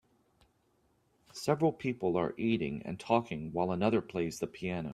Several 1.31 1.71
people 1.71 2.17
are 2.17 2.33
eating 2.35 2.81
and 2.85 2.99
talking 2.99 3.51
while 3.53 3.71
another 3.71 4.01
plays 4.01 4.39
the 4.39 4.47
piano. 4.47 4.89